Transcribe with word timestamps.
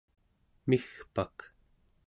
migpak 0.67 1.37